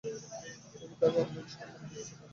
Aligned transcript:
তিনি 0.71 0.95
তাকে 0.99 1.19
অনেক 1.23 1.45
সম্মান 1.53 1.81
দিয়েছিলেন। 1.89 2.27